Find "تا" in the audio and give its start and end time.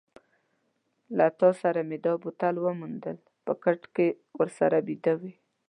1.39-1.49